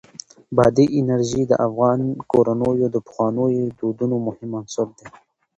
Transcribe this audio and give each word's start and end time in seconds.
بادي 0.55 0.85
انرژي 0.99 1.43
د 1.47 1.53
افغان 1.67 1.99
کورنیو 2.31 2.87
د 2.91 2.97
پخوانیو 3.05 3.73
دودونو 3.79 4.15
مهم 4.27 4.51
عنصر 4.59 4.87
دی. 4.97 5.07